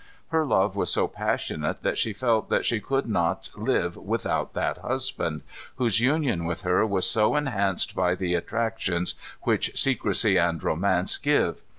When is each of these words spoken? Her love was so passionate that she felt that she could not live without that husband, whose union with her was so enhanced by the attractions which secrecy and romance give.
Her 0.29 0.47
love 0.47 0.75
was 0.75 0.91
so 0.91 1.07
passionate 1.07 1.83
that 1.83 1.95
she 1.95 2.11
felt 2.11 2.49
that 2.49 2.65
she 2.65 2.79
could 2.79 3.05
not 3.07 3.51
live 3.55 3.95
without 3.97 4.55
that 4.55 4.79
husband, 4.79 5.43
whose 5.75 5.99
union 5.99 6.45
with 6.45 6.61
her 6.61 6.83
was 6.87 7.07
so 7.07 7.35
enhanced 7.35 7.93
by 7.93 8.15
the 8.15 8.33
attractions 8.33 9.13
which 9.43 9.79
secrecy 9.79 10.37
and 10.37 10.63
romance 10.63 11.19
give. 11.19 11.61